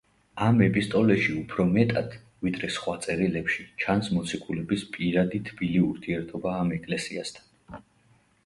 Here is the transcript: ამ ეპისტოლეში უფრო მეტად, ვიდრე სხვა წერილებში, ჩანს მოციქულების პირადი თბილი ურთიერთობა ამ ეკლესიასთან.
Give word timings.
ამ 0.43 0.61
ეპისტოლეში 0.67 1.33
უფრო 1.41 1.65
მეტად, 1.75 2.15
ვიდრე 2.47 2.69
სხვა 2.77 2.95
წერილებში, 3.05 3.67
ჩანს 3.83 4.11
მოციქულების 4.15 4.87
პირადი 4.97 5.43
თბილი 5.51 5.85
ურთიერთობა 5.91 6.57
ამ 6.65 6.77
ეკლესიასთან. 6.81 7.81